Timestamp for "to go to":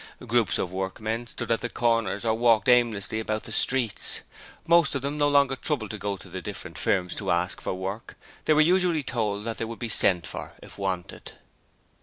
5.91-6.27